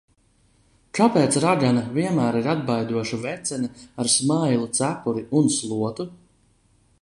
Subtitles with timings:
[0.99, 3.69] Kāpēc ragana vienmēr ir atbaidoša vecene
[4.05, 6.09] ar smailu cepuri un slotu?